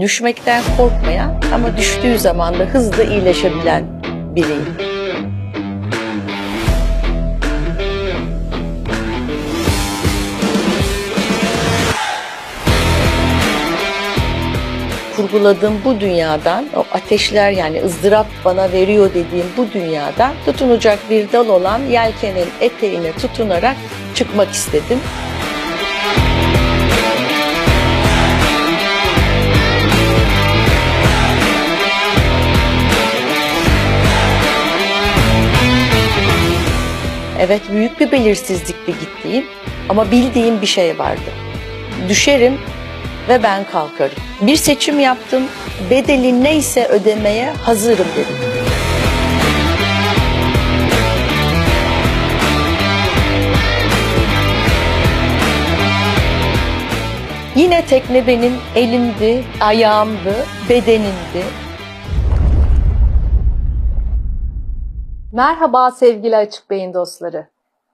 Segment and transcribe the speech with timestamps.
[0.00, 3.84] Düşmekten korkmayan ama düştüğü zaman da hızlı iyileşebilen
[4.34, 4.76] biriyim.
[15.16, 21.48] kurguladığım bu dünyadan, o ateşler yani ızdırap bana veriyor dediğim bu dünyadan tutunacak bir dal
[21.48, 23.76] olan yelkenin eteğine tutunarak
[24.14, 24.98] çıkmak istedim.
[37.40, 39.44] Evet büyük bir belirsizlikle gittiğim
[39.88, 41.30] ama bildiğim bir şey vardı.
[42.08, 42.58] Düşerim
[43.28, 44.16] ve ben kalkarım.
[44.40, 45.42] Bir seçim yaptım,
[45.90, 48.36] bedeli neyse ödemeye hazırım dedim.
[57.56, 61.44] Yine tekne benim elimdi, ayağımdı, bedenimdi.
[65.36, 67.46] Merhaba sevgili Açık Beyin dostları.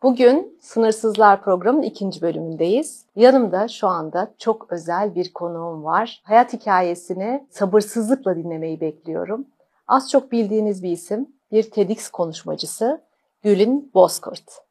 [0.03, 3.05] Bugün Sınırsızlar programının ikinci bölümündeyiz.
[3.17, 6.23] Yanımda şu anda çok özel bir konuğum var.
[6.25, 9.47] Hayat hikayesini sabırsızlıkla dinlemeyi bekliyorum.
[9.89, 13.01] Az çok bildiğiniz bir isim, bir TEDx konuşmacısı
[13.43, 14.63] Gülün Bozkurt.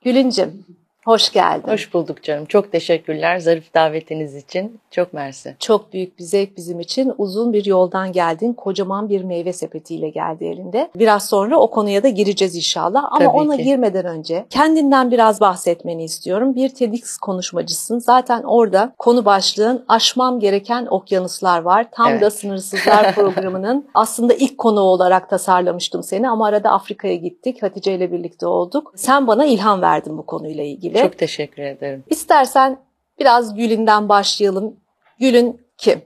[0.00, 0.64] Gülüncüm,
[1.04, 1.72] Hoş geldin.
[1.72, 2.44] Hoş bulduk canım.
[2.44, 4.80] Çok teşekkürler zarif davetiniz için.
[4.90, 5.56] Çok mersi.
[5.58, 7.12] Çok büyük bir zevk bizim için.
[7.18, 8.52] Uzun bir yoldan geldin.
[8.52, 10.90] Kocaman bir meyve sepetiyle geldi elinde.
[10.96, 13.04] Biraz sonra o konuya da gireceğiz inşallah.
[13.04, 13.62] Ama Tabii ona ki.
[13.64, 16.54] girmeden önce kendinden biraz bahsetmeni istiyorum.
[16.54, 17.98] Bir TEDx konuşmacısın.
[17.98, 21.86] Zaten orada konu başlığın aşmam gereken okyanuslar var.
[21.92, 22.22] Tam Evet.
[22.22, 27.62] da Sınırsızlar programının aslında ilk konu olarak tasarlamıştım seni ama arada Afrika'ya gittik.
[27.62, 28.92] Hatice ile birlikte olduk.
[28.96, 30.93] Sen bana ilham verdin bu konuyla ilgili.
[31.02, 32.04] Çok teşekkür ederim.
[32.10, 32.78] İstersen
[33.18, 34.76] biraz Gül'ünden başlayalım.
[35.20, 36.02] Gül'ün kim?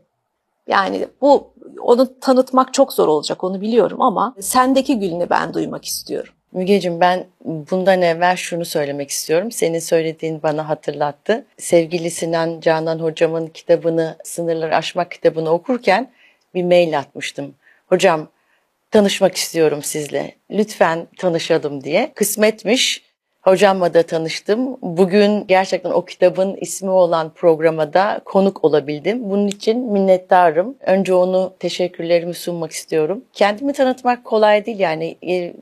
[0.67, 1.51] Yani bu
[1.81, 6.33] onu tanıtmak çok zor olacak onu biliyorum ama sendeki Gül'ünü ben duymak istiyorum.
[6.53, 9.51] Mügeciğim ben bundan evvel şunu söylemek istiyorum.
[9.53, 11.47] Senin söylediğin bana hatırlattı.
[11.59, 16.11] Sevgili Sinan Canan hocamın kitabını, Sınırları Aşmak kitabını okurken
[16.55, 17.55] bir mail atmıştım.
[17.87, 18.29] Hocam
[18.91, 20.35] tanışmak istiyorum sizle.
[20.51, 22.13] Lütfen tanışalım diye.
[22.15, 23.08] Kısmetmiş.
[23.49, 24.77] Hocamla da tanıştım.
[24.83, 29.31] Bugün gerçekten o kitabın ismi olan programa da konuk olabildim.
[29.31, 30.77] Bunun için minnettarım.
[30.81, 33.25] Önce onu teşekkürlerimi sunmak istiyorum.
[33.33, 35.17] Kendimi tanıtmak kolay değil yani.
[35.29, 35.55] E,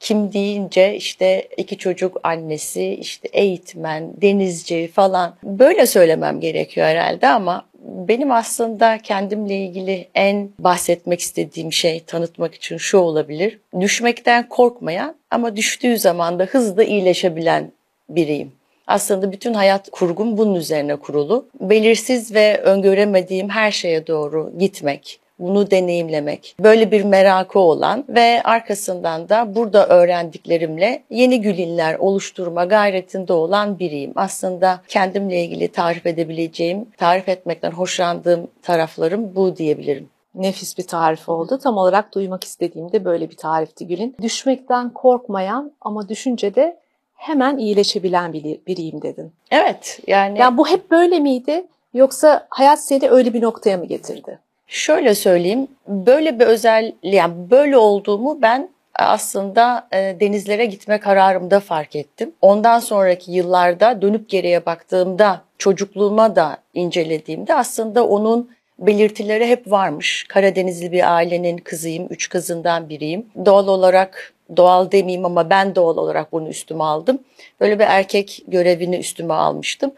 [0.00, 7.64] kim deyince işte iki çocuk annesi, işte eğitmen, denizci falan böyle söylemem gerekiyor herhalde ama
[7.80, 13.58] benim aslında kendimle ilgili en bahsetmek istediğim şey tanıtmak için şu olabilir.
[13.80, 17.72] Düşmekten korkmayan ama düştüğü zaman da hızlı iyileşebilen
[18.08, 18.52] biriyim.
[18.86, 21.48] Aslında bütün hayat kurgum bunun üzerine kurulu.
[21.60, 29.28] Belirsiz ve öngöremediğim her şeye doğru gitmek, bunu deneyimlemek, böyle bir merakı olan ve arkasından
[29.28, 34.12] da burada öğrendiklerimle yeni gülinler oluşturma gayretinde olan biriyim.
[34.16, 40.08] Aslında kendimle ilgili tarif edebileceğim, tarif etmekten hoşlandığım taraflarım bu diyebilirim.
[40.34, 41.58] Nefis bir tarif oldu.
[41.62, 44.16] Tam olarak duymak istediğimde böyle bir tarifti Gül'ün.
[44.22, 46.76] Düşmekten korkmayan ama düşünce de
[47.14, 49.32] hemen iyileşebilen biri- biriyim dedin.
[49.50, 54.38] Evet yani Yani bu hep böyle miydi yoksa hayat seni öyle bir noktaya mı getirdi?
[54.70, 61.96] Şöyle söyleyeyim, böyle bir özel, yani böyle olduğumu ben aslında e, denizlere gitme kararımda fark
[61.96, 62.32] ettim.
[62.40, 70.26] Ondan sonraki yıllarda dönüp geriye baktığımda, çocukluğuma da incelediğimde aslında onun belirtileri hep varmış.
[70.28, 73.26] Karadenizli bir ailenin kızıyım, üç kızından biriyim.
[73.44, 77.18] Doğal olarak, doğal demeyeyim ama ben doğal olarak bunu üstüme aldım.
[77.60, 79.92] Böyle bir erkek görevini üstüme almıştım.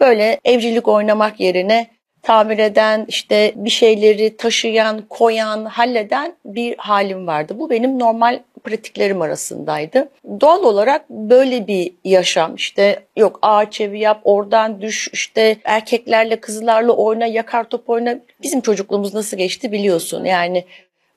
[0.00, 1.95] Böyle evcilik oynamak yerine
[2.26, 7.54] tamir eden, işte bir şeyleri taşıyan, koyan, halleden bir halim vardı.
[7.58, 10.08] Bu benim normal pratiklerim arasındaydı.
[10.40, 16.92] Doğal olarak böyle bir yaşam işte yok ağaç evi yap, oradan düş, işte erkeklerle kızlarla
[16.92, 18.18] oyna, yakar top oyna.
[18.42, 20.64] Bizim çocukluğumuz nasıl geçti biliyorsun yani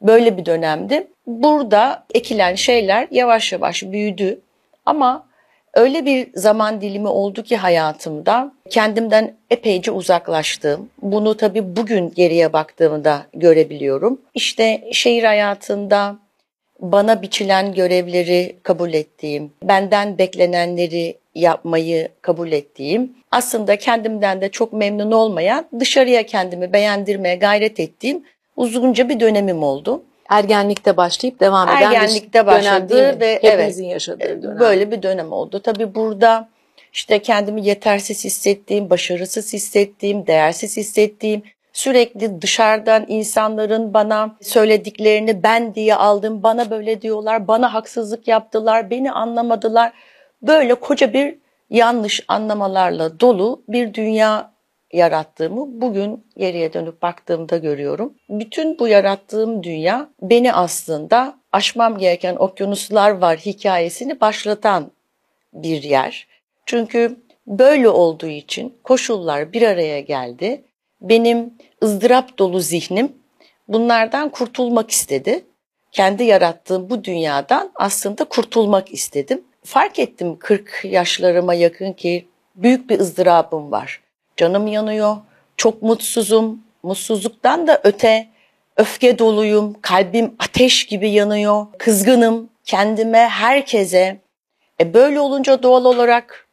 [0.01, 1.07] böyle bir dönemdi.
[1.27, 4.39] Burada ekilen şeyler yavaş yavaş büyüdü
[4.85, 5.28] ama
[5.73, 10.89] öyle bir zaman dilimi oldu ki hayatımda kendimden epeyce uzaklaştım.
[11.01, 14.21] Bunu tabii bugün geriye baktığımda görebiliyorum.
[14.33, 16.15] İşte şehir hayatında
[16.79, 25.11] bana biçilen görevleri kabul ettiğim, benden beklenenleri yapmayı kabul ettiğim, aslında kendimden de çok memnun
[25.11, 28.23] olmayan, dışarıya kendimi beğendirmeye gayret ettiğim
[28.55, 30.03] uzunca bir dönemim oldu.
[30.29, 33.19] Ergenlikte başlayıp devam eden Ergenlikte bir dönem başladı değil mi?
[33.19, 34.59] ve Hepimizin evet, yaşadığı dönem.
[34.59, 35.59] Böyle bir dönem oldu.
[35.59, 36.49] Tabii burada
[36.93, 41.43] işte kendimi yetersiz hissettiğim, başarısız hissettiğim, değersiz hissettiğim,
[41.73, 46.43] Sürekli dışarıdan insanların bana söylediklerini ben diye aldım.
[46.43, 49.93] Bana böyle diyorlar, bana haksızlık yaptılar, beni anlamadılar.
[50.41, 51.35] Böyle koca bir
[51.69, 54.51] yanlış anlamalarla dolu bir dünya
[54.93, 58.13] yarattığımı bugün geriye dönüp baktığımda görüyorum.
[58.29, 64.91] Bütün bu yarattığım dünya beni aslında aşmam gereken okyanuslar var hikayesini başlatan
[65.53, 66.27] bir yer.
[66.65, 70.63] Çünkü böyle olduğu için koşullar bir araya geldi.
[71.01, 71.53] Benim
[71.83, 73.11] ızdırap dolu zihnim
[73.67, 75.45] bunlardan kurtulmak istedi.
[75.91, 79.43] Kendi yarattığım bu dünyadan aslında kurtulmak istedim.
[79.63, 84.01] Fark ettim 40 yaşlarıma yakın ki büyük bir ızdırabım var.
[84.39, 85.17] Canım yanıyor,
[85.57, 88.27] çok mutsuzum, mutsuzluktan da öte
[88.77, 94.17] öfke doluyum, kalbim ateş gibi yanıyor, kızgınım kendime, herkese.
[94.81, 96.47] E böyle olunca doğal olarak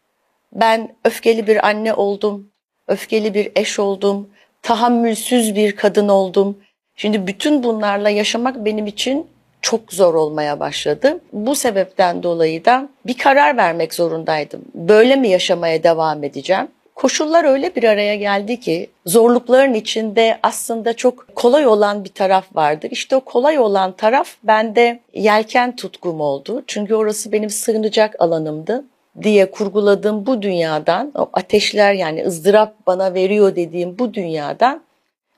[0.52, 2.50] ben öfkeli bir anne oldum,
[2.88, 4.30] öfkeli bir eş oldum,
[4.62, 6.58] tahammülsüz bir kadın oldum.
[6.96, 9.26] Şimdi bütün bunlarla yaşamak benim için
[9.60, 11.20] çok zor olmaya başladı.
[11.32, 14.64] Bu sebepten dolayı da bir karar vermek zorundaydım.
[14.74, 16.68] Böyle mi yaşamaya devam edeceğim?
[16.96, 22.88] Koşullar öyle bir araya geldi ki zorlukların içinde aslında çok kolay olan bir taraf vardır.
[22.90, 26.64] İşte o kolay olan taraf bende yelken tutkum oldu.
[26.66, 28.84] Çünkü orası benim sığınacak alanımdı
[29.22, 34.82] diye kurguladığım bu dünyadan, o ateşler yani ızdırap bana veriyor dediğim bu dünyadan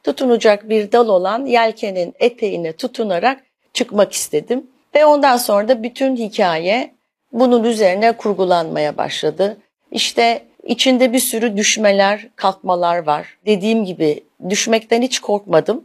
[0.04, 3.40] tutunacak bir dal olan yelkenin eteğine tutunarak
[3.74, 4.66] çıkmak istedim.
[4.94, 6.94] Ve ondan sonra da bütün hikaye
[7.32, 9.56] bunun üzerine kurgulanmaya başladı.
[9.90, 13.38] İşte içinde bir sürü düşmeler, kalkmalar var.
[13.46, 15.84] Dediğim gibi düşmekten hiç korkmadım.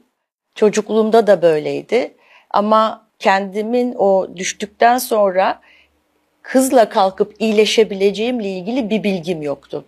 [0.55, 2.13] Çocukluğumda da böyleydi.
[2.49, 5.59] Ama kendimin o düştükten sonra
[6.41, 9.85] hızla kalkıp iyileşebileceğimle ilgili bir bilgim yoktu.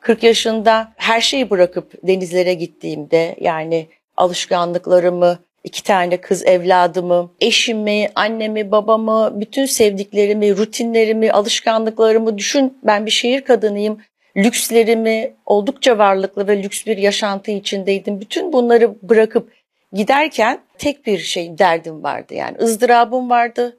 [0.00, 3.86] 40 yaşında her şeyi bırakıp denizlere gittiğimde yani
[4.16, 12.78] alışkanlıklarımı, iki tane kız evladımı, eşimi, annemi, babamı, bütün sevdiklerimi, rutinlerimi, alışkanlıklarımı düşün.
[12.82, 13.98] Ben bir şehir kadınıyım.
[14.38, 18.20] Lükslerimi, oldukça varlıklı ve lüks bir yaşantı içindeydim.
[18.20, 19.52] Bütün bunları bırakıp
[19.92, 22.34] giderken tek bir şey derdim vardı.
[22.34, 23.76] Yani ızdırabım vardı.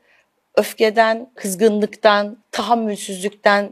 [0.55, 3.69] Öfkeden, kızgınlıktan, tahammülsüzlükten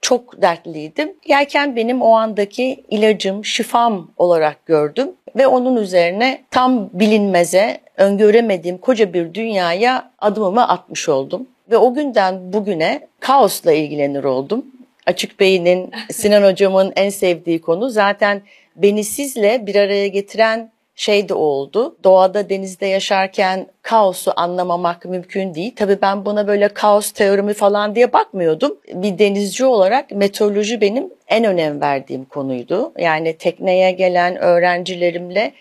[0.00, 1.12] çok dertliydim.
[1.26, 9.12] Yelken benim o andaki ilacım, şifam olarak gördüm ve onun üzerine tam bilinmeze, öngöremediğim koca
[9.12, 11.46] bir dünyaya adımımı atmış oldum.
[11.70, 14.66] Ve o günden bugüne kaosla ilgilenir oldum.
[15.06, 18.42] Açık Bey'in, Sinan Hocam'ın en sevdiği konu zaten
[18.76, 21.96] beni sizle bir araya getiren şey de oldu.
[22.04, 25.72] Doğada, denizde yaşarken kaosu anlamamak mümkün değil.
[25.76, 28.78] Tabii ben buna böyle kaos teorimi falan diye bakmıyordum.
[28.94, 32.92] Bir denizci olarak meteoroloji benim en önem verdiğim konuydu.
[32.98, 35.52] Yani tekneye gelen öğrencilerimle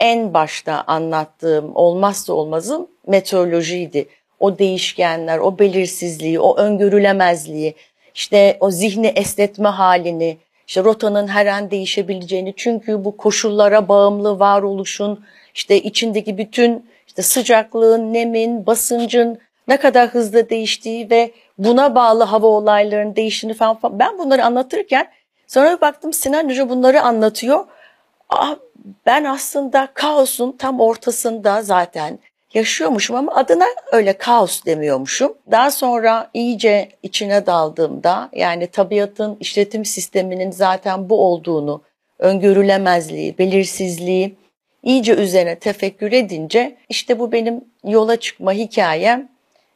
[0.00, 4.06] en başta anlattığım olmazsa olmazım meteorolojiydi.
[4.40, 7.74] O değişkenler, o belirsizliği, o öngörülemezliği,
[8.14, 15.24] işte o zihni esnetme halini, işte rotanın her an değişebileceğini çünkü bu koşullara bağımlı varoluşun
[15.54, 19.38] işte içindeki bütün işte sıcaklığın, nemin, basıncın
[19.68, 23.98] ne kadar hızlı değiştiği ve buna bağlı hava olaylarının değiştiğini falan, falan.
[23.98, 25.08] ben bunları anlatırken
[25.46, 27.66] sonra baktım Sinan Hoca bunları anlatıyor.
[28.28, 28.54] Aa,
[29.06, 32.18] ben aslında kaosun tam ortasında zaten
[32.54, 35.34] yaşıyormuşum ama adına öyle kaos demiyormuşum.
[35.50, 41.82] Daha sonra iyice içine daldığımda yani tabiatın işletim sisteminin zaten bu olduğunu,
[42.18, 44.36] öngörülemezliği, belirsizliği
[44.82, 49.28] iyice üzerine tefekkür edince işte bu benim yola çıkma hikayem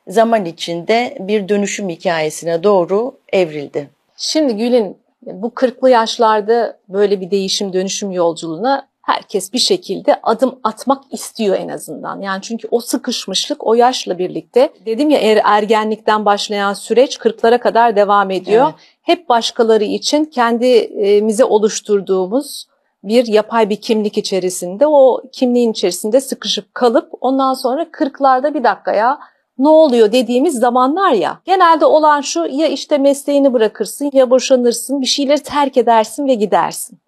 [0.09, 3.89] zaman içinde bir dönüşüm hikayesine doğru evrildi.
[4.17, 11.03] Şimdi Gül'ün bu kırklı yaşlarda böyle bir değişim dönüşüm yolculuğuna herkes bir şekilde adım atmak
[11.11, 12.21] istiyor en azından.
[12.21, 17.97] Yani çünkü o sıkışmışlık o yaşla birlikte dedim ya er, ergenlikten başlayan süreç kırklara kadar
[17.97, 18.65] devam ediyor.
[18.65, 18.75] Evet.
[19.03, 22.67] Hep başkaları için kendimize oluşturduğumuz
[23.03, 29.19] bir yapay bir kimlik içerisinde o kimliğin içerisinde sıkışıp kalıp ondan sonra kırklarda bir dakikaya
[29.59, 31.41] ne oluyor dediğimiz zamanlar ya.
[31.45, 36.99] Genelde olan şu ya işte mesleğini bırakırsın ya boşanırsın bir şeyleri terk edersin ve gidersin.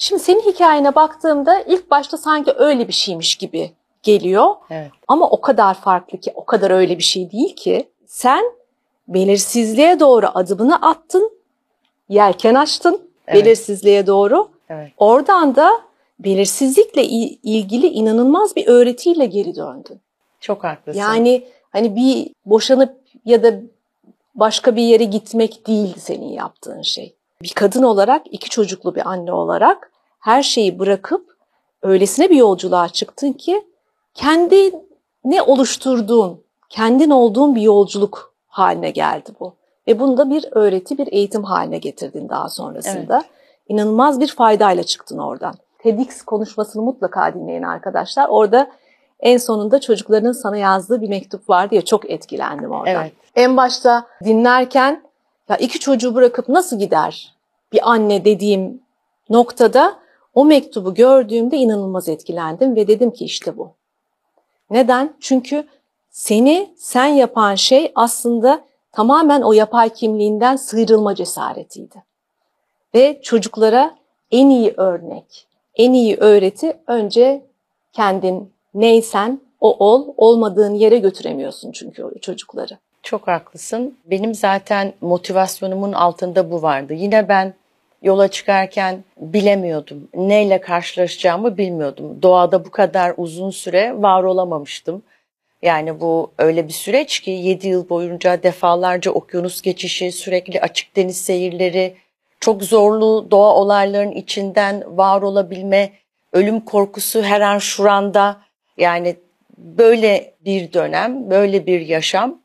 [0.00, 4.54] Şimdi senin hikayene baktığımda ilk başta sanki öyle bir şeymiş gibi geliyor.
[4.70, 4.90] Evet.
[5.08, 7.88] Ama o kadar farklı ki, o kadar öyle bir şey değil ki.
[8.06, 8.44] Sen
[9.08, 11.32] belirsizliğe doğru adımını attın,
[12.08, 13.44] yelken açtın evet.
[13.44, 14.48] belirsizliğe doğru.
[14.68, 14.92] Evet.
[14.96, 15.80] Oradan da
[16.18, 20.00] belirsizlikle ilgili inanılmaz bir öğretiyle geri döndün.
[20.40, 21.00] Çok haklısın.
[21.00, 23.54] Yani hani bir boşanıp ya da
[24.34, 27.16] başka bir yere gitmek değildi senin yaptığın şey.
[27.42, 31.36] Bir kadın olarak, iki çocuklu bir anne olarak her şeyi bırakıp
[31.82, 33.64] öylesine bir yolculuğa çıktın ki
[34.14, 34.72] kendi
[35.24, 39.54] ne oluşturduğun, kendin olduğun bir yolculuk haline geldi bu.
[39.88, 43.16] Ve bunu da bir öğreti, bir eğitim haline getirdin daha sonrasında.
[43.16, 43.30] Evet.
[43.68, 45.54] İnanılmaz bir faydayla çıktın oradan.
[45.78, 48.28] TEDx konuşmasını mutlaka dinleyin arkadaşlar.
[48.28, 48.70] Orada
[49.20, 52.94] en sonunda çocukların sana yazdığı bir mektup var diye çok etkilendim oradan.
[52.94, 53.12] Evet.
[53.36, 55.02] En başta dinlerken
[55.50, 57.34] ya iki çocuğu bırakıp nasıl gider
[57.72, 58.82] bir anne dediğim
[59.30, 59.96] noktada
[60.34, 63.70] o mektubu gördüğümde inanılmaz etkilendim ve dedim ki işte bu.
[64.70, 65.16] Neden?
[65.20, 65.64] Çünkü
[66.10, 72.04] seni sen yapan şey aslında tamamen o yapay kimliğinden sıyrılma cesaretiydi.
[72.94, 73.98] Ve çocuklara
[74.30, 77.46] en iyi örnek, en iyi öğreti önce
[77.92, 82.78] kendin neysen o ol, olmadığın yere götüremiyorsun çünkü çocukları.
[83.10, 83.98] Çok haklısın.
[84.04, 86.94] Benim zaten motivasyonumun altında bu vardı.
[86.94, 87.54] Yine ben
[88.02, 90.08] yola çıkarken bilemiyordum.
[90.14, 92.22] Neyle karşılaşacağımı bilmiyordum.
[92.22, 95.02] Doğada bu kadar uzun süre var olamamıştım.
[95.62, 101.20] Yani bu öyle bir süreç ki 7 yıl boyunca defalarca okyanus geçişi, sürekli açık deniz
[101.20, 101.96] seyirleri,
[102.40, 105.92] çok zorlu doğa olaylarının içinden var olabilme,
[106.32, 108.40] ölüm korkusu her an şuranda
[108.78, 109.16] yani
[109.58, 112.40] böyle bir dönem, böyle bir yaşam.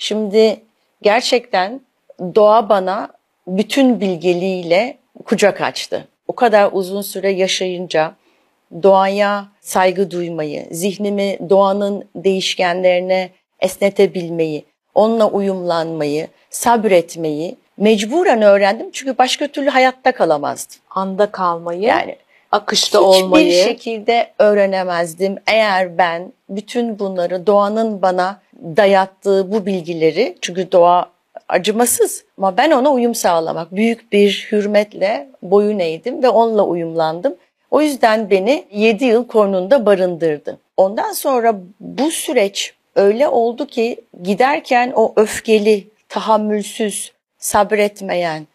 [0.00, 0.60] Şimdi
[1.02, 1.80] gerçekten
[2.20, 3.08] doğa bana
[3.46, 6.08] bütün bilgeliğiyle kucak açtı.
[6.28, 8.14] O kadar uzun süre yaşayınca
[8.82, 13.30] doğaya saygı duymayı, zihnimi doğanın değişkenlerine
[13.60, 14.64] esnetebilmeyi,
[14.94, 18.90] onunla uyumlanmayı, sabretmeyi mecburen öğrendim.
[18.92, 20.78] Çünkü başka türlü hayatta kalamazdım.
[20.90, 21.80] Anda kalmayı.
[21.80, 22.16] Yani
[22.52, 23.46] akışta Hiçbir olmayı.
[23.46, 28.40] Hiçbir şekilde öğrenemezdim eğer ben bütün bunları doğanın bana
[28.76, 31.10] dayattığı bu bilgileri çünkü doğa
[31.48, 37.34] acımasız ama ben ona uyum sağlamak büyük bir hürmetle boyun eğdim ve onunla uyumlandım.
[37.70, 40.58] O yüzden beni 7 yıl kornunda barındırdı.
[40.76, 48.46] Ondan sonra bu süreç öyle oldu ki giderken o öfkeli, tahammülsüz, sabretmeyen,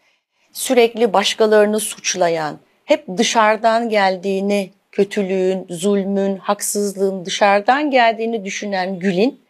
[0.52, 9.40] sürekli başkalarını suçlayan, hep dışarıdan geldiğini, kötülüğün, zulmün, haksızlığın dışarıdan geldiğini düşünen Gül'in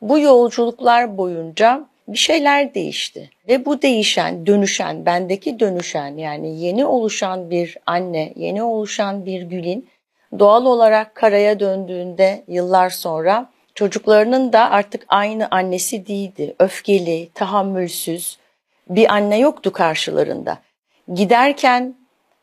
[0.00, 3.30] bu yolculuklar boyunca bir şeyler değişti.
[3.48, 9.88] Ve bu değişen, dönüşen, bendeki dönüşen yani yeni oluşan bir anne, yeni oluşan bir Gül'in
[10.38, 16.54] doğal olarak karaya döndüğünde yıllar sonra çocuklarının da artık aynı annesi değildi.
[16.58, 18.38] Öfkeli, tahammülsüz
[18.88, 20.58] bir anne yoktu karşılarında.
[21.14, 21.94] Giderken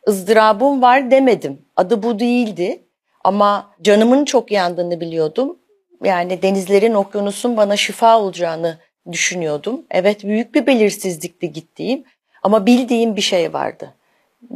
[0.08, 1.62] ızdırabım var demedim.
[1.76, 2.82] Adı bu değildi.
[3.24, 5.58] Ama canımın çok yandığını biliyordum.
[6.04, 8.78] Yani denizlerin, okyanusun bana şifa olacağını
[9.12, 9.82] düşünüyordum.
[9.92, 12.04] Evet büyük bir belirsizlikti gittiğim
[12.44, 13.94] ama bildiğim bir şey vardı.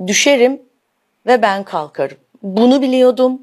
[0.08, 0.62] Düşerim
[1.26, 2.18] ve ben kalkarım.
[2.44, 3.42] Bunu biliyordum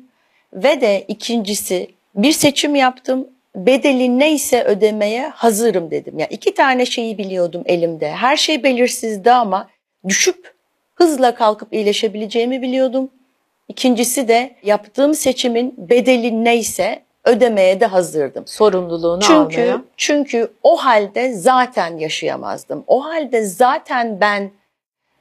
[0.52, 3.28] ve de ikincisi bir seçim yaptım.
[3.56, 6.18] Bedeli neyse ödemeye hazırım dedim.
[6.18, 8.11] Yani iki tane şeyi biliyordum elimde.
[8.11, 9.68] Her şey belirsizdi ama
[10.08, 10.53] düşüp
[10.95, 13.11] hızla kalkıp iyileşebileceğimi biliyordum.
[13.69, 18.47] İkincisi de yaptığım seçimin bedeli neyse ödemeye de hazırdım.
[18.47, 19.83] Sorumluluğunu çünkü, almaya.
[19.97, 22.85] Çünkü o halde zaten yaşayamazdım.
[22.87, 24.51] O halde zaten ben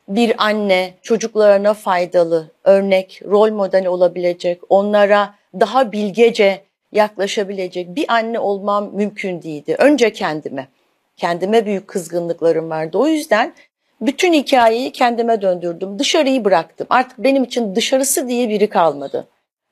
[0.08, 6.62] bir anne çocuklarına faydalı, örnek, rol model olabilecek, onlara daha bilgece
[6.92, 9.75] yaklaşabilecek bir anne olmam mümkün değildi.
[9.80, 10.68] Önce kendime.
[11.18, 12.98] Kendime büyük kızgınlıklarım vardı.
[12.98, 13.53] O yüzden
[14.05, 16.00] bütün hikayeyi kendime döndürdüm.
[16.00, 16.88] Dışarıyı bıraktım.
[16.89, 19.27] Artık benim için dışarısı diye biri kalmadı.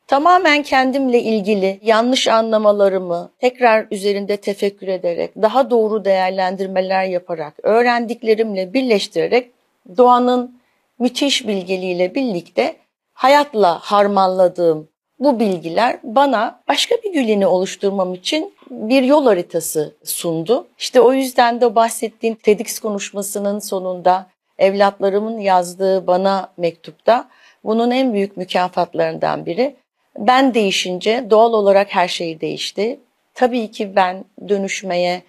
[0.07, 9.51] Tamamen kendimle ilgili yanlış anlamalarımı tekrar üzerinde tefekkür ederek, daha doğru değerlendirmeler yaparak, öğrendiklerimle birleştirerek
[9.97, 10.61] doğanın
[10.99, 12.75] müthiş bilgeliğiyle birlikte
[13.13, 14.87] hayatla harmanladığım
[15.19, 20.67] bu bilgiler bana başka bir gülini oluşturmam için bir yol haritası sundu.
[20.77, 27.29] İşte o yüzden de bahsettiğim TEDx konuşmasının sonunda evlatlarımın yazdığı bana mektupta
[27.63, 29.75] bunun en büyük mükafatlarından biri.
[30.17, 32.99] Ben değişince doğal olarak her şey değişti.
[33.33, 35.21] Tabii ki ben dönüşmeye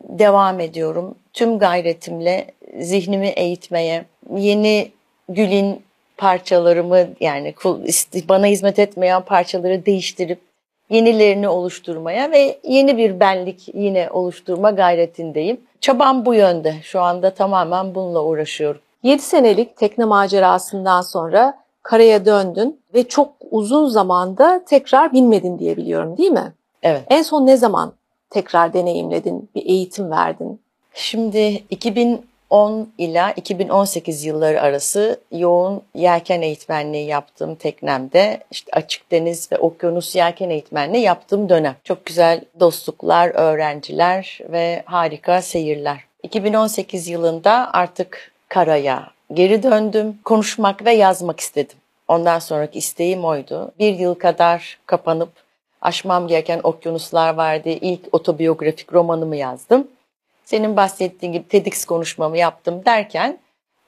[0.00, 1.14] devam ediyorum.
[1.32, 2.46] Tüm gayretimle
[2.78, 4.04] zihnimi eğitmeye,
[4.36, 4.90] yeni
[5.28, 5.82] Gül'in
[6.16, 7.54] parçalarımı yani
[8.28, 10.51] bana hizmet etmeyen parçaları değiştirip
[10.92, 15.60] yenilerini oluşturmaya ve yeni bir benlik yine oluşturma gayretindeyim.
[15.80, 16.74] Çabam bu yönde.
[16.82, 18.80] Şu anda tamamen bununla uğraşıyorum.
[19.02, 26.16] 7 senelik tekne macerasından sonra karaya döndün ve çok uzun zamanda tekrar binmedin diye biliyorum
[26.16, 26.52] değil mi?
[26.82, 27.02] Evet.
[27.10, 27.92] En son ne zaman
[28.30, 30.60] tekrar deneyimledin, bir eğitim verdin?
[30.94, 39.52] Şimdi 2000 2010 ila 2018 yılları arası yoğun yelken eğitmenliği yaptığım teknemde işte açık deniz
[39.52, 41.76] ve okyanus yelken eğitmenliği yaptığım dönem.
[41.84, 46.04] Çok güzel dostluklar, öğrenciler ve harika seyirler.
[46.22, 50.18] 2018 yılında artık karaya geri döndüm.
[50.24, 51.76] Konuşmak ve yazmak istedim.
[52.08, 53.72] Ondan sonraki isteğim oydu.
[53.78, 55.30] Bir yıl kadar kapanıp
[55.80, 57.68] aşmam gereken okyanuslar vardı.
[57.68, 59.88] İlk otobiyografik romanımı yazdım.
[60.44, 63.38] Senin bahsettiğin gibi TEDx konuşmamı yaptım derken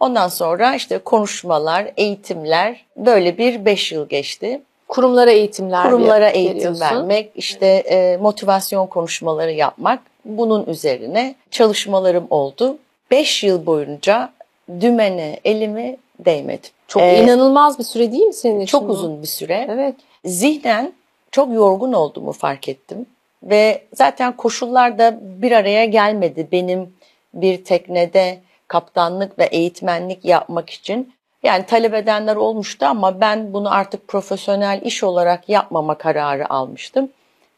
[0.01, 4.63] ondan sonra işte konuşmalar, eğitimler böyle bir beş yıl geçti.
[4.89, 6.81] Kurumlara eğitimler Kurumlara eğitim veriyorsun.
[6.81, 12.79] vermek, işte e, motivasyon konuşmaları yapmak bunun üzerine çalışmalarım oldu.
[13.11, 14.33] Beş yıl boyunca
[14.81, 16.71] dümene elimi değmedim.
[16.89, 18.67] Çok ee, inanılmaz bir süre değil mi senin için?
[18.67, 19.67] Çok uzun bir süre.
[19.71, 19.95] Evet.
[20.25, 20.93] Zihnen
[21.31, 23.07] çok yorgun olduğumu fark ettim.
[23.45, 26.95] Ve zaten koşullar da bir araya gelmedi benim
[27.35, 31.15] bir teknede kaptanlık ve eğitmenlik yapmak için.
[31.43, 37.11] Yani talep edenler olmuştu ama ben bunu artık profesyonel iş olarak yapmama kararı almıştım.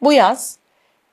[0.02, 0.58] Bu yaz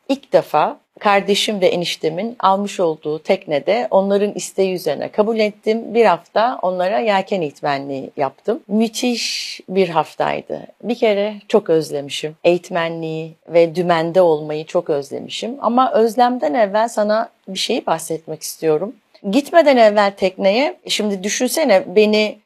[0.09, 5.93] ilk defa kardeşim ve eniştemin almış olduğu teknede onların isteği üzerine kabul ettim.
[5.93, 8.59] Bir hafta onlara yelken eğitmenliği yaptım.
[8.67, 10.67] Müthiş bir haftaydı.
[10.83, 12.35] Bir kere çok özlemişim.
[12.43, 15.55] Eğitmenliği ve dümende olmayı çok özlemişim.
[15.61, 18.95] Ama özlemden evvel sana bir şeyi bahsetmek istiyorum.
[19.31, 22.37] Gitmeden evvel tekneye, şimdi düşünsene beni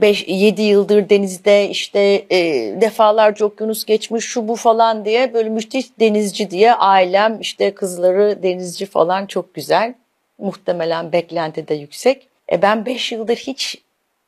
[0.00, 2.38] 5-7 yıldır denizde işte e,
[2.80, 8.86] defalarca okyanus geçmiş şu bu falan diye böyle müthiş denizci diye ailem işte kızları denizci
[8.86, 9.94] falan çok güzel.
[10.38, 12.28] Muhtemelen beklenti de yüksek.
[12.52, 13.78] E ben 5 yıldır hiç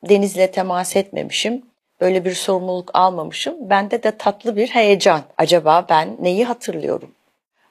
[0.08, 1.62] denizle temas etmemişim.
[2.00, 3.54] Böyle bir sorumluluk almamışım.
[3.60, 5.20] Bende de tatlı bir heyecan.
[5.38, 7.10] Acaba ben neyi hatırlıyorum?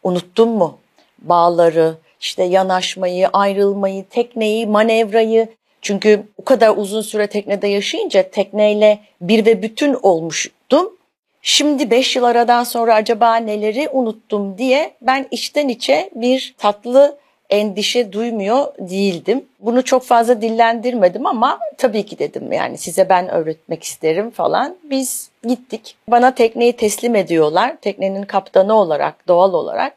[0.03, 0.79] Unuttum mu?
[1.19, 5.49] Bağları, işte yanaşmayı, ayrılmayı, tekneyi, manevrayı,
[5.87, 10.93] çünkü o kadar uzun süre teknede yaşayınca tekneyle bir ve bütün olmuştum.
[11.41, 17.17] Şimdi 5 yıl aradan sonra acaba neleri unuttum diye ben içten içe bir tatlı
[17.49, 19.45] endişe duymuyor değildim.
[19.59, 24.75] Bunu çok fazla dillendirmedim ama tabii ki dedim yani size ben öğretmek isterim falan.
[24.83, 25.95] Biz gittik.
[26.07, 27.77] Bana tekneyi teslim ediyorlar.
[27.81, 29.93] Teknenin kaptanı olarak, doğal olarak.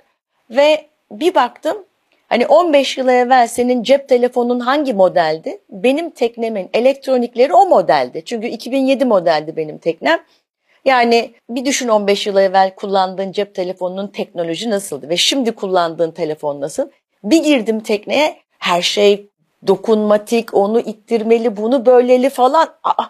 [0.51, 1.77] Ve bir baktım
[2.31, 5.61] Hani 15 yıl evvel senin cep telefonun hangi modeldi?
[5.71, 8.23] Benim teknemin elektronikleri o modeldi.
[8.25, 10.21] Çünkü 2007 modeldi benim teknem.
[10.85, 16.61] Yani bir düşün 15 yıl evvel kullandığın cep telefonunun teknoloji nasıldı ve şimdi kullandığın telefon
[16.61, 16.89] nasıl?
[17.25, 19.27] Bir girdim tekneye her şey
[19.67, 22.69] dokunmatik, onu ittirmeli, bunu böyleli falan.
[22.85, 23.05] Aa,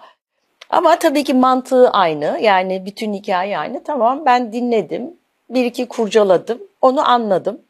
[0.70, 2.38] ama tabii ki mantığı aynı.
[2.42, 3.84] Yani bütün hikaye aynı.
[3.84, 5.10] Tamam ben dinledim.
[5.50, 6.58] Bir iki kurcaladım.
[6.80, 7.60] Onu anladım.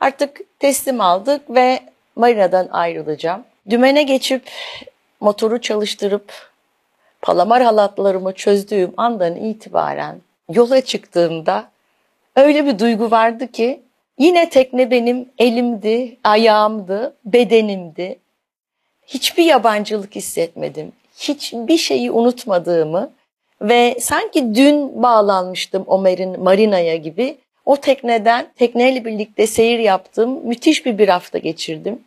[0.00, 1.80] Artık teslim aldık ve
[2.16, 3.44] marinadan ayrılacağım.
[3.70, 4.50] Dümene geçip
[5.20, 6.32] motoru çalıştırıp
[7.22, 11.70] palamar halatlarımı çözdüğüm andan itibaren yola çıktığımda
[12.36, 13.82] öyle bir duygu vardı ki
[14.18, 18.18] yine tekne benim elimdi, ayağımdı, bedenimdi.
[19.06, 20.92] Hiçbir yabancılık hissetmedim.
[21.18, 23.10] Hiçbir şeyi unutmadığımı
[23.62, 25.98] ve sanki dün bağlanmıştım o
[26.38, 27.38] marinaya gibi
[27.70, 30.40] o tekneden tekneyle birlikte seyir yaptım.
[30.44, 31.98] Müthiş bir bir hafta geçirdim.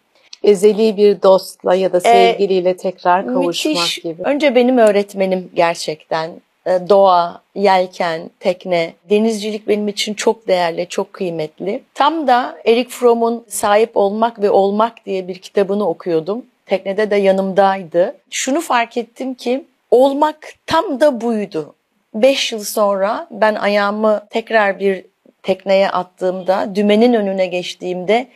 [0.44, 3.98] Ezeli bir dostla ya da sevgiliyle ee, tekrar kavuşmak müthiş.
[3.98, 4.24] gibi.
[4.24, 6.32] Önce benim öğretmenim gerçekten
[6.66, 11.84] e, doğa, yelken, tekne, denizcilik benim için çok değerli, çok kıymetli.
[11.94, 16.46] Tam da Erik Fromm'un Sahip Olmak ve Olmak diye bir kitabını okuyordum.
[16.66, 18.16] Teknede de yanımdaydı.
[18.30, 21.76] Şunu fark ettim ki olmak tam da buydu.
[22.14, 25.13] Beş yıl sonra ben ayağımı tekrar bir
[25.44, 28.28] tekneye attığımda, dümenin önüne geçtiğimde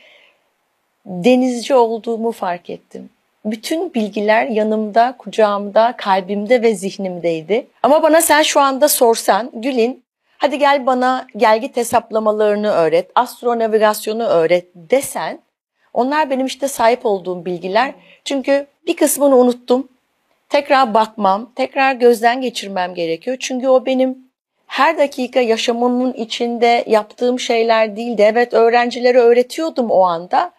[1.06, 3.10] denizci olduğumu fark ettim.
[3.46, 7.68] Bütün bilgiler yanımda, kucağımda, kalbimde ve zihnimdeydi.
[7.84, 10.04] Ama bana sen şu anda sorsan, Gül'in
[10.38, 15.40] hadi gel bana gelgit hesaplamalarını öğret, astronavigasyonu öğret desen,
[15.94, 17.94] onlar benim işte sahip olduğum bilgiler.
[18.26, 19.88] Çünkü bir kısmını unuttum.
[20.50, 23.38] Tekrar bakmam, tekrar gözden geçirmem gerekiyor.
[23.40, 24.27] Çünkü o benim
[24.68, 28.22] her dakika yaşamımın içinde yaptığım şeyler değildi.
[28.22, 30.52] Evet öğrencilere öğretiyordum o anda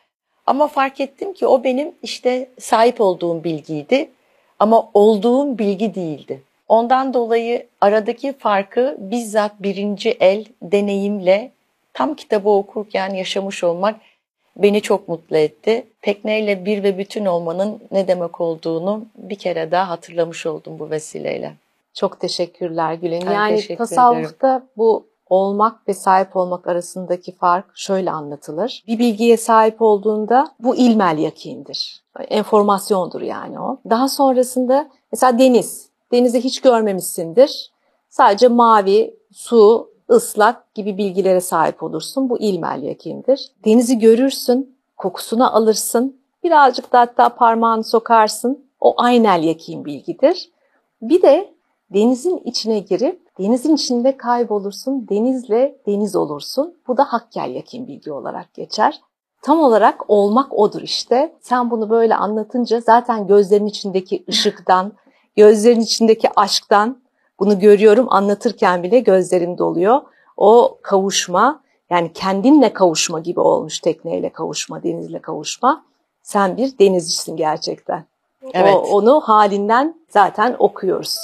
[0.46, 4.10] ama fark ettim ki o benim işte sahip olduğum bilgiydi
[4.58, 6.42] ama olduğum bilgi değildi.
[6.68, 11.50] Ondan dolayı aradaki farkı bizzat birinci el deneyimle
[11.94, 14.00] tam kitabı okurken yaşamış olmak
[14.56, 15.86] beni çok mutlu etti.
[16.02, 21.52] Tekneyle bir ve bütün olmanın ne demek olduğunu bir kere daha hatırlamış oldum bu vesileyle.
[21.94, 23.22] Çok teşekkürler Gülün.
[23.26, 24.68] Ben yani teşekkür tasavvufta ederim.
[24.76, 28.84] bu olmak ve sahip olmak arasındaki fark şöyle anlatılır.
[28.86, 32.04] Bir bilgiye sahip olduğunda bu ilmel yakindir.
[32.28, 33.78] Enformasyondur yani o.
[33.90, 35.88] Daha sonrasında mesela deniz.
[36.12, 37.72] Denizi hiç görmemişsindir.
[38.08, 42.30] Sadece mavi, su, ıslak gibi bilgilere sahip olursun.
[42.30, 43.52] Bu ilmel yakindir.
[43.64, 46.20] Denizi görürsün, kokusunu alırsın.
[46.44, 48.68] Birazcık da hatta parmağını sokarsın.
[48.80, 50.50] O aynel yakin bilgidir.
[51.02, 51.54] Bir de
[51.94, 56.74] denizin içine girip denizin içinde kaybolursun, denizle deniz olursun.
[56.86, 59.00] Bu da hakkel yakin bilgi olarak geçer.
[59.42, 61.34] Tam olarak olmak odur işte.
[61.40, 64.92] Sen bunu böyle anlatınca zaten gözlerin içindeki ışıktan,
[65.36, 66.98] gözlerin içindeki aşktan
[67.40, 70.00] bunu görüyorum anlatırken bile gözlerim doluyor.
[70.36, 75.84] O kavuşma yani kendinle kavuşma gibi olmuş tekneyle kavuşma, denizle kavuşma.
[76.22, 78.04] Sen bir denizcisin gerçekten.
[78.52, 78.74] Evet.
[78.74, 81.18] O, onu halinden zaten okuyoruz.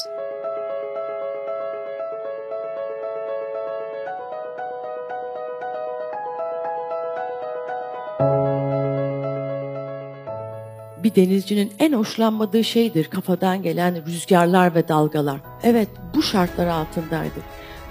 [11.16, 15.40] Denizcinin en hoşlanmadığı şeydir kafadan gelen rüzgarlar ve dalgalar.
[15.62, 17.40] Evet bu şartlar altındaydı.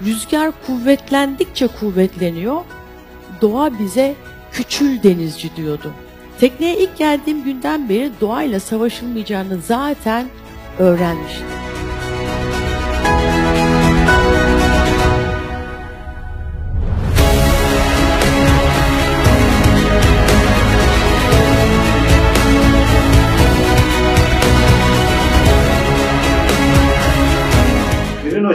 [0.01, 2.61] Rüzgar kuvvetlendikçe kuvvetleniyor.
[3.41, 4.15] Doğa bize
[4.51, 5.93] küçül denizci diyordu.
[6.39, 10.25] Tekneye ilk geldiğim günden beri doğayla savaşılmayacağını zaten
[10.79, 11.62] öğrenmiştim.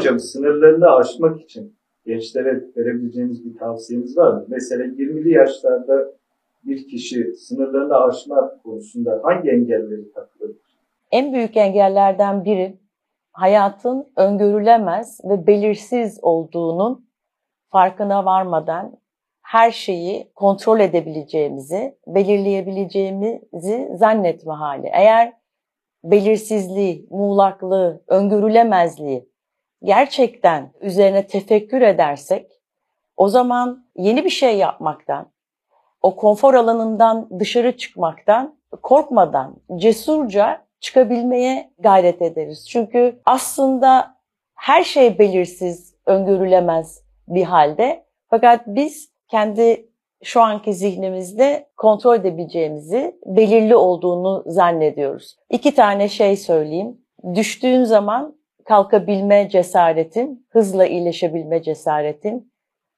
[0.09, 4.45] Hocam sınırlarını aşmak için gençlere verebileceğiniz bir tavsiyeniz var mı?
[4.49, 6.13] Mesela 20'li yaşlarda
[6.65, 10.57] bir kişi sınırlarını aşmak konusunda hangi engelleri takılır?
[11.11, 12.79] En büyük engellerden biri
[13.33, 17.09] hayatın öngörülemez ve belirsiz olduğunun
[17.71, 18.99] farkına varmadan
[19.43, 24.87] her şeyi kontrol edebileceğimizi, belirleyebileceğimizi zannetme hali.
[24.93, 25.33] Eğer
[26.05, 29.28] belirsizliği, muğlaklığı, öngörülemezliği
[29.83, 32.61] gerçekten üzerine tefekkür edersek
[33.17, 35.31] o zaman yeni bir şey yapmaktan,
[36.03, 42.69] o konfor alanından dışarı çıkmaktan korkmadan cesurca çıkabilmeye gayret ederiz.
[42.69, 44.17] Çünkü aslında
[44.55, 48.05] her şey belirsiz, öngörülemez bir halde.
[48.31, 49.89] Fakat biz kendi
[50.23, 55.37] şu anki zihnimizde kontrol edebileceğimizi, belirli olduğunu zannediyoruz.
[55.51, 57.01] İki tane şey söyleyeyim.
[57.35, 58.38] Düştüğün zaman
[58.69, 62.53] kalkabilme cesaretin, hızla iyileşebilme cesaretin.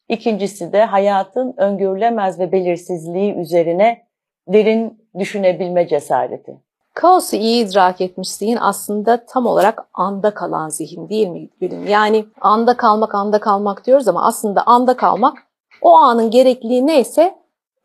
[0.09, 4.06] İkincisi de hayatın öngörülemez ve belirsizliği üzerine
[4.48, 6.56] derin düşünebilme cesareti.
[6.94, 11.87] Kaosu iyi idrak etmiş zihin aslında tam olarak anda kalan zihin değil mi Gülüm?
[11.87, 15.38] Yani anda kalmak, anda kalmak diyoruz ama aslında anda kalmak
[15.83, 17.35] o anın gerekliliği neyse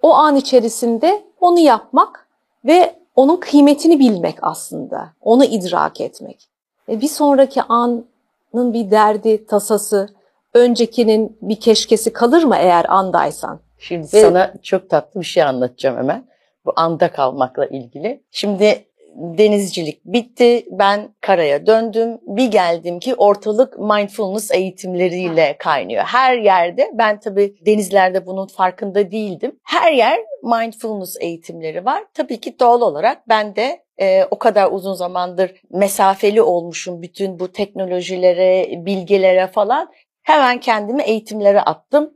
[0.01, 2.27] o an içerisinde onu yapmak
[2.65, 5.09] ve onun kıymetini bilmek aslında.
[5.21, 6.54] Onu idrak etmek.
[6.89, 10.09] E, bir sonraki anın bir derdi, tasası,
[10.53, 13.59] öncekinin bir keşkesi kalır mı eğer andaysan?
[13.77, 14.21] Şimdi Ve...
[14.21, 16.25] sana çok tatlı bir şey anlatacağım hemen.
[16.65, 18.23] Bu anda kalmakla ilgili.
[18.31, 20.65] Şimdi denizcilik bitti.
[20.71, 22.17] Ben karaya döndüm.
[22.21, 26.03] Bir geldim ki ortalık mindfulness eğitimleriyle kaynıyor.
[26.03, 29.59] Her yerde ben tabii denizlerde bunun farkında değildim.
[29.63, 32.03] Her yer mindfulness eğitimleri var.
[32.13, 37.51] Tabii ki doğal olarak ben de e, o kadar uzun zamandır mesafeli olmuşum bütün bu
[37.51, 39.91] teknolojilere, bilgilere falan.
[40.21, 42.13] Hemen kendimi eğitimlere attım.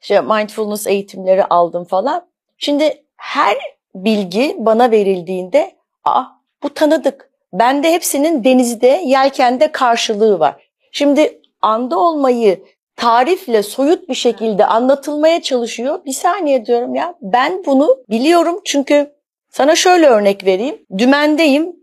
[0.00, 2.28] İşte mindfulness eğitimleri aldım falan.
[2.58, 3.56] Şimdi her
[3.94, 6.28] bilgi bana verildiğinde ah
[6.62, 7.30] bu tanıdık.
[7.52, 10.68] Bende hepsinin denizde, yelkende karşılığı var.
[10.92, 12.64] Şimdi anda olmayı
[12.96, 16.04] tarifle soyut bir şekilde anlatılmaya çalışıyor.
[16.04, 19.17] Bir saniye diyorum ya ben bunu biliyorum çünkü
[19.50, 20.86] sana şöyle örnek vereyim.
[20.98, 21.76] Dümendeyim,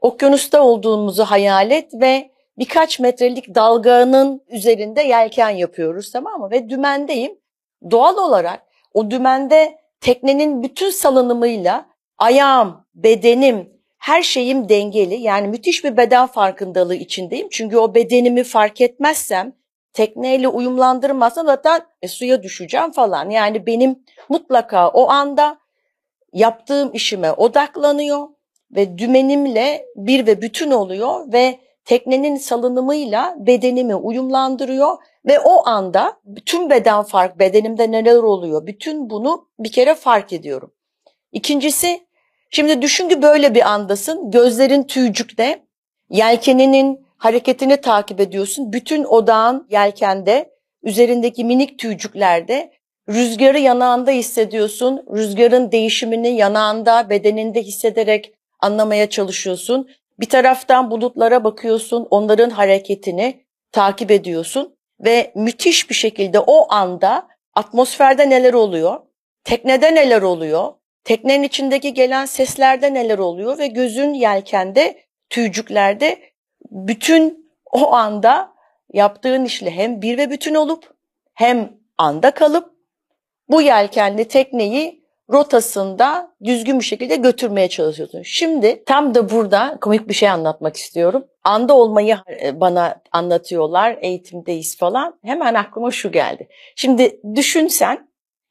[0.00, 6.50] okyanusta olduğumuzu hayal et ve birkaç metrelik dalganın üzerinde yelken yapıyoruz tamam mı?
[6.50, 7.32] Ve dümendeyim.
[7.90, 8.62] Doğal olarak
[8.94, 11.86] o dümende teknenin bütün salınımıyla
[12.18, 15.14] ayağım, bedenim, her şeyim dengeli.
[15.14, 17.48] Yani müthiş bir beden farkındalığı içindeyim.
[17.50, 19.52] Çünkü o bedenimi fark etmezsem,
[19.92, 23.30] tekneyle uyumlandırmazsam zaten e, suya düşeceğim falan.
[23.30, 25.58] Yani benim mutlaka o anda
[26.32, 28.28] yaptığım işime odaklanıyor
[28.70, 36.70] ve dümenimle bir ve bütün oluyor ve teknenin salınımıyla bedenimi uyumlandırıyor ve o anda bütün
[36.70, 40.72] beden fark, bedenimde neler oluyor, bütün bunu bir kere fark ediyorum.
[41.32, 42.10] İkincisi
[42.50, 44.30] Şimdi düşün ki böyle bir andasın.
[44.30, 45.62] Gözlerin tüycükte.
[46.10, 48.72] Yelkeninin hareketini takip ediyorsun.
[48.72, 50.50] Bütün odağın yelkende.
[50.82, 52.72] üzerindeki minik tüycüklerde
[53.10, 55.04] rüzgarı yanağında hissediyorsun.
[55.14, 59.90] Rüzgarın değişimini yanağında, bedeninde hissederek anlamaya çalışıyorsun.
[60.20, 68.30] Bir taraftan bulutlara bakıyorsun, onların hareketini takip ediyorsun ve müthiş bir şekilde o anda atmosferde
[68.30, 69.00] neler oluyor,
[69.44, 70.72] teknede neler oluyor,
[71.04, 74.98] teknenin içindeki gelen seslerde neler oluyor ve gözün yelkende,
[75.30, 76.18] tüycüklerde
[76.70, 78.52] bütün o anda
[78.92, 80.94] yaptığın işle hem bir ve bütün olup
[81.34, 82.79] hem anda kalıp
[83.50, 85.00] bu yelkenli tekneyi
[85.32, 88.22] rotasında düzgün bir şekilde götürmeye çalışıyorsun.
[88.22, 91.24] Şimdi tam da burada komik bir şey anlatmak istiyorum.
[91.44, 95.18] Anda olmayı e, bana anlatıyorlar, eğitimdeyiz falan.
[95.24, 96.48] Hemen aklıma şu geldi.
[96.76, 98.08] Şimdi düşünsen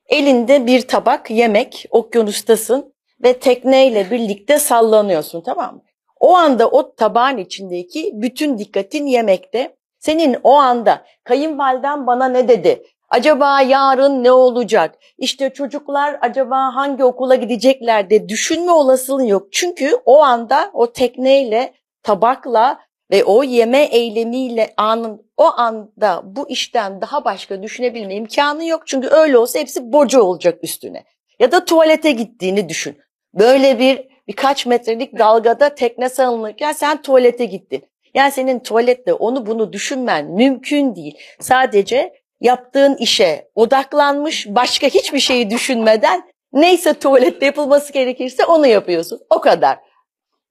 [0.10, 5.82] elinde bir tabak yemek, okyanustasın ve tekneyle birlikte sallanıyorsun tamam mı?
[6.20, 9.76] O anda o tabağın içindeki bütün dikkatin yemekte.
[10.00, 12.84] Senin o anda kayınvaliden bana ne dedi?
[13.10, 14.96] Acaba yarın ne olacak?
[15.18, 19.48] İşte çocuklar acaba hangi okula gidecekler de düşünme olasılığın yok.
[19.52, 22.80] Çünkü o anda o tekneyle, tabakla
[23.12, 28.88] ve o yeme eylemiyle anın o anda bu işten daha başka düşünebilme imkanı yok.
[28.88, 31.04] Çünkü öyle olsa hepsi boca olacak üstüne.
[31.40, 32.98] Ya da tuvalete gittiğini düşün.
[33.34, 37.84] Böyle bir birkaç metrelik dalgada tekne salınırken sen tuvalete gittin.
[38.14, 41.18] Yani senin tuvalette onu bunu düşünmen mümkün değil.
[41.40, 46.24] Sadece yaptığın işe odaklanmış, başka hiçbir şeyi düşünmeden
[46.54, 49.20] neyse tuvalette yapılması gerekirse onu yapıyorsun.
[49.30, 49.80] O kadar.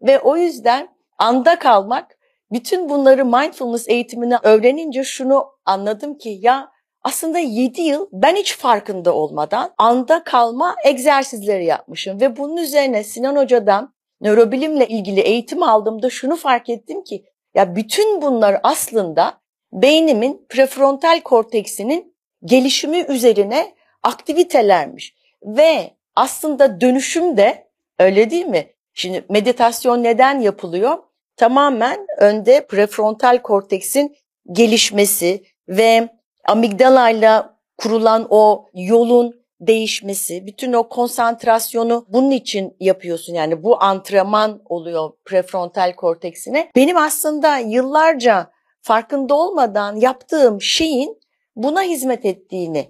[0.03, 2.18] Ve o yüzden anda kalmak,
[2.53, 6.68] bütün bunları mindfulness eğitimini öğrenince şunu anladım ki ya
[7.03, 13.37] aslında 7 yıl ben hiç farkında olmadan anda kalma egzersizleri yapmışım ve bunun üzerine Sinan
[13.37, 17.24] Hoca'dan nörobilimle ilgili eğitim aldığımda şunu fark ettim ki
[17.55, 19.38] ya bütün bunlar aslında
[19.72, 25.14] beynimin prefrontal korteksinin gelişimi üzerine aktivitelermiş.
[25.42, 28.66] Ve aslında dönüşüm de öyle değil mi?
[28.94, 30.98] Şimdi meditasyon neden yapılıyor?
[31.37, 34.16] Tamamen önde prefrontal korteksin
[34.52, 36.09] gelişmesi ve
[36.48, 43.35] amigdalayla kurulan o yolun değişmesi, bütün o konsantrasyonu bunun için yapıyorsun.
[43.35, 46.70] Yani bu antrenman oluyor prefrontal korteksine.
[46.76, 48.50] Benim aslında yıllarca
[48.88, 51.20] farkında olmadan yaptığım şeyin
[51.57, 52.88] buna hizmet ettiğini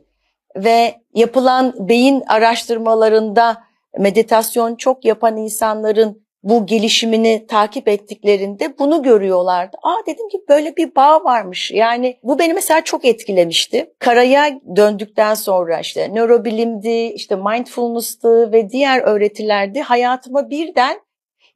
[0.56, 3.62] ve yapılan beyin araştırmalarında
[3.98, 9.76] meditasyon çok yapan insanların bu gelişimini takip ettiklerinde bunu görüyorlardı.
[9.82, 11.70] Aa dedim ki böyle bir bağ varmış.
[11.70, 13.94] Yani bu beni mesela çok etkilemişti.
[13.98, 21.00] Karaya döndükten sonra işte nörobilimdi, işte mindfulness'tı ve diğer öğretilerde hayatıma birden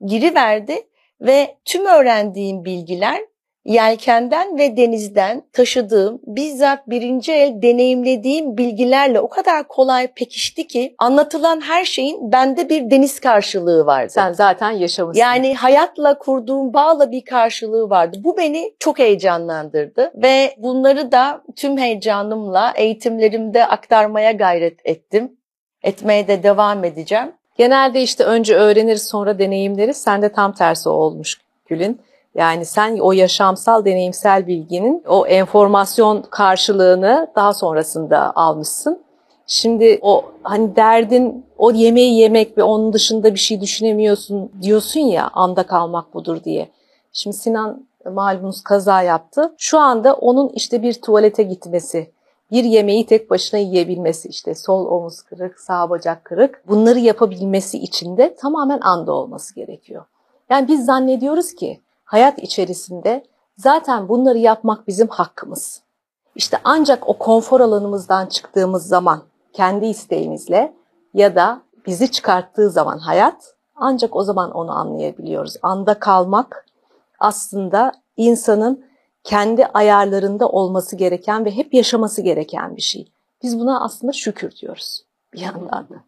[0.06, 0.76] giriverdi
[1.20, 3.31] ve tüm öğrendiğim bilgiler
[3.64, 11.60] yelkenden ve denizden taşıdığım, bizzat birinci el deneyimlediğim bilgilerle o kadar kolay pekişti ki anlatılan
[11.60, 14.10] her şeyin bende bir deniz karşılığı vardı.
[14.10, 15.20] Sen zaten yaşamışsın.
[15.20, 18.18] Yani hayatla kurduğum bağla bir karşılığı vardı.
[18.24, 25.32] Bu beni çok heyecanlandırdı ve bunları da tüm heyecanımla eğitimlerimde aktarmaya gayret ettim.
[25.82, 27.32] Etmeye de devam edeceğim.
[27.56, 29.96] Genelde işte önce öğreniriz sonra deneyimleriz.
[29.96, 32.00] Sen de tam tersi olmuş Gül'ün.
[32.34, 39.02] Yani sen o yaşamsal deneyimsel bilginin o enformasyon karşılığını daha sonrasında almışsın.
[39.46, 45.30] Şimdi o hani derdin o yemeği yemek ve onun dışında bir şey düşünemiyorsun diyorsun ya
[45.32, 46.68] anda kalmak budur diye.
[47.12, 49.54] Şimdi Sinan malumunuz kaza yaptı.
[49.58, 52.10] Şu anda onun işte bir tuvalete gitmesi,
[52.50, 58.16] bir yemeği tek başına yiyebilmesi işte sol omuz kırık, sağ bacak kırık bunları yapabilmesi için
[58.16, 60.04] de tamamen anda olması gerekiyor.
[60.50, 61.80] Yani biz zannediyoruz ki
[62.12, 63.24] hayat içerisinde
[63.56, 65.82] zaten bunları yapmak bizim hakkımız.
[66.34, 69.22] İşte ancak o konfor alanımızdan çıktığımız zaman
[69.52, 70.74] kendi isteğimizle
[71.14, 75.56] ya da bizi çıkarttığı zaman hayat ancak o zaman onu anlayabiliyoruz.
[75.62, 76.66] Anda kalmak
[77.18, 78.84] aslında insanın
[79.24, 83.12] kendi ayarlarında olması gereken ve hep yaşaması gereken bir şey.
[83.42, 86.04] Biz buna aslında şükür diyoruz bir yandan da.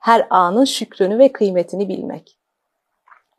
[0.00, 2.38] Her anın şükrünü ve kıymetini bilmek.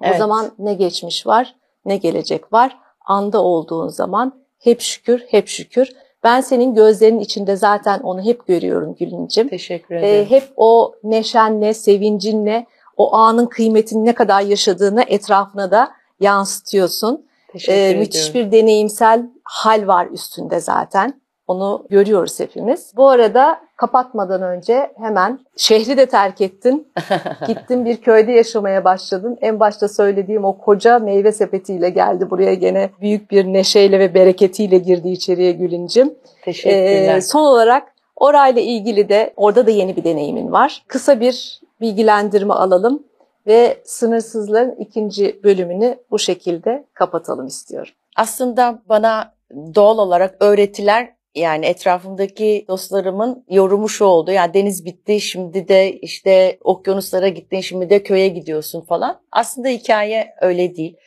[0.02, 0.16] Evet.
[0.16, 2.78] O zaman ne geçmiş var, ne gelecek var.
[3.06, 5.90] Anda olduğun zaman hep şükür, hep şükür.
[6.24, 9.48] Ben senin gözlerinin içinde zaten onu hep görüyorum Gülüncüm.
[9.48, 10.26] Teşekkür ederim.
[10.26, 12.66] Ee, hep o neşenle, sevincinle,
[12.98, 17.26] o anın kıymetini ne kadar yaşadığını etrafına da yansıtıyorsun.
[17.52, 21.22] Teşekkür ee, müthiş bir deneyimsel hal var üstünde zaten.
[21.48, 22.94] Onu görüyoruz hepimiz.
[22.96, 26.88] Bu arada kapatmadan önce hemen şehri de terk ettin.
[27.48, 29.38] Gittin bir köyde yaşamaya başladın.
[29.42, 34.78] En başta söylediğim o koca meyve sepetiyle geldi buraya gene büyük bir neşeyle ve bereketiyle
[34.78, 36.14] girdi içeriye Gülüncüm.
[36.42, 37.18] Teşekkürler.
[37.18, 40.84] Ee, son olarak orayla ilgili de orada da yeni bir deneyimin var.
[40.88, 43.04] Kısa bir bilgilendirme alalım
[43.48, 47.94] ve sınırsızların ikinci bölümünü bu şekilde kapatalım istiyorum.
[48.16, 49.34] Aslında bana
[49.76, 54.32] doğal olarak öğretiler yani etrafımdaki dostlarımın yorumu şu oldu.
[54.32, 59.22] Yani deniz bitti şimdi de işte okyanuslara gittin şimdi de köye gidiyorsun falan.
[59.32, 60.98] Aslında hikaye öyle değil.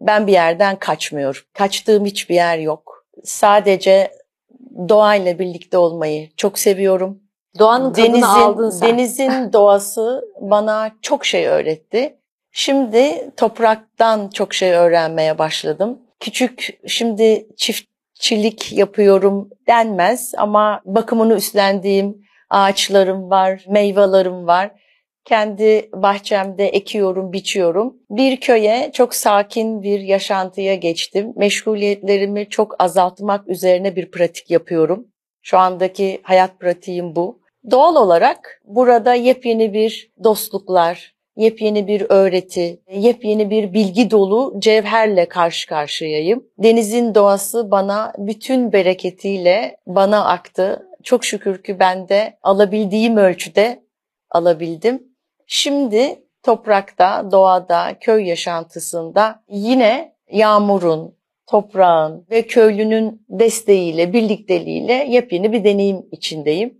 [0.00, 1.42] Ben bir yerden kaçmıyorum.
[1.54, 3.06] Kaçtığım hiçbir yer yok.
[3.24, 4.10] Sadece
[4.88, 7.22] doğayla birlikte olmayı çok seviyorum.
[7.58, 8.88] Doğanın tadını denizin, aldın sen.
[8.88, 12.18] Denizin doğası bana çok şey öğretti.
[12.52, 15.98] Şimdi topraktan çok şey öğrenmeye başladım.
[16.20, 17.48] Küçük şimdi
[18.18, 24.70] çiftçilik yapıyorum denmez ama bakımını üstlendiğim ağaçlarım var, meyvelerim var.
[25.24, 27.96] Kendi bahçemde ekiyorum, biçiyorum.
[28.10, 31.32] Bir köye çok sakin bir yaşantıya geçtim.
[31.36, 35.06] Meşguliyetlerimi çok azaltmak üzerine bir pratik yapıyorum.
[35.42, 37.40] Şu andaki hayat pratiğim bu.
[37.70, 45.68] Doğal olarak burada yepyeni bir dostluklar, yepyeni bir öğreti, yepyeni bir bilgi dolu cevherle karşı
[45.68, 46.44] karşıyayım.
[46.58, 50.86] Denizin doğası bana bütün bereketiyle bana aktı.
[51.02, 53.82] Çok şükür ki ben de alabildiğim ölçüde
[54.30, 55.02] alabildim.
[55.46, 61.14] Şimdi toprakta, doğada, köy yaşantısında yine yağmurun,
[61.46, 66.78] toprağın ve köylünün desteğiyle, birlikteliğiyle yepyeni bir deneyim içindeyim.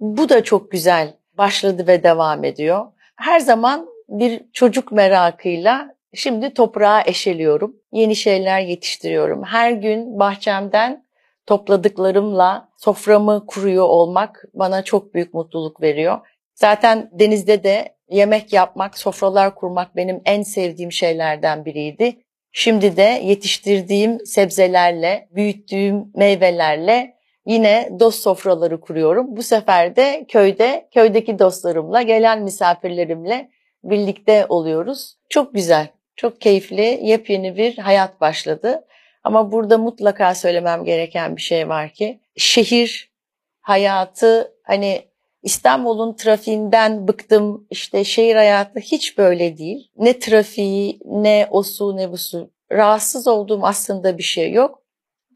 [0.00, 2.86] Bu da çok güzel başladı ve devam ediyor.
[3.16, 7.76] Her zaman bir çocuk merakıyla şimdi toprağa eşeliyorum.
[7.92, 9.44] Yeni şeyler yetiştiriyorum.
[9.44, 11.04] Her gün bahçemden
[11.46, 16.18] topladıklarımla soframı kuruyor olmak bana çok büyük mutluluk veriyor.
[16.54, 22.16] Zaten denizde de yemek yapmak, sofralar kurmak benim en sevdiğim şeylerden biriydi.
[22.52, 27.14] Şimdi de yetiştirdiğim sebzelerle, büyüttüğüm meyvelerle
[27.46, 29.36] yine dost sofraları kuruyorum.
[29.36, 33.48] Bu sefer de köyde, köydeki dostlarımla, gelen misafirlerimle
[33.90, 35.16] birlikte oluyoruz.
[35.28, 38.84] Çok güzel, çok keyifli, yepyeni bir hayat başladı.
[39.24, 43.12] Ama burada mutlaka söylemem gereken bir şey var ki şehir
[43.60, 45.08] hayatı hani
[45.42, 47.66] İstanbul'un trafiğinden bıktım.
[47.70, 49.90] İşte şehir hayatı hiç böyle değil.
[49.96, 52.50] Ne trafiği, ne o su, ne bu su.
[52.72, 54.82] Rahatsız olduğum aslında bir şey yok.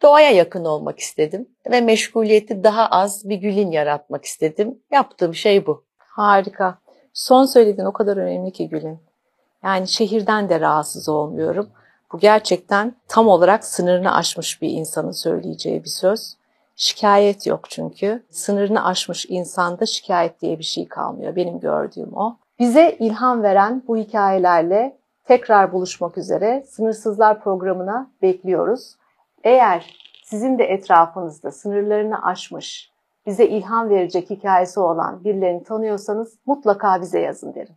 [0.02, 4.82] Doğaya yakın olmak istedim ve meşguliyeti daha az bir gülün yaratmak istedim.
[4.92, 5.84] Yaptığım şey bu.
[5.98, 6.81] Harika.
[7.12, 8.98] Son söylediğin o kadar önemli ki Gül'ün.
[9.64, 11.68] Yani şehirden de rahatsız olmuyorum.
[12.12, 16.36] Bu gerçekten tam olarak sınırını aşmış bir insanın söyleyeceği bir söz.
[16.76, 18.22] Şikayet yok çünkü.
[18.30, 21.36] Sınırını aşmış insanda şikayet diye bir şey kalmıyor.
[21.36, 22.36] Benim gördüğüm o.
[22.58, 28.96] Bize ilham veren bu hikayelerle tekrar buluşmak üzere Sınırsızlar programına bekliyoruz.
[29.44, 32.91] Eğer sizin de etrafınızda sınırlarını aşmış,
[33.26, 37.74] bize ilham verecek hikayesi olan birilerini tanıyorsanız mutlaka bize yazın derim.